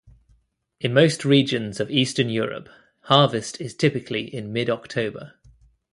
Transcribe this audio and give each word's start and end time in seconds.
In 0.79 0.95
most 0.95 1.23
regions 1.23 1.79
of 1.79 1.91
Eastern 1.91 2.27
Europe 2.27 2.69
harvest 3.01 3.61
is 3.61 3.75
typically 3.77 4.23
in 4.33 4.51
mid 4.51 4.67
October. 4.67 5.35